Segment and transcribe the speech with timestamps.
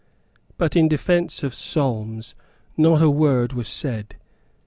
[0.57, 2.33] But in defence of Solmes
[2.75, 4.15] not a word was said.